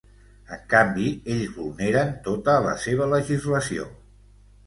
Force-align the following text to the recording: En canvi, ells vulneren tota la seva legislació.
En 0.55 0.61
canvi, 0.69 1.09
ells 1.33 1.51
vulneren 1.57 2.09
tota 2.29 2.57
la 2.67 2.73
seva 2.87 3.09
legislació. 3.13 3.87